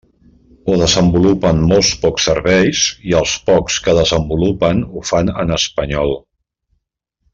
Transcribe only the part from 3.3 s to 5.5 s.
pocs que desenvolupen ho fan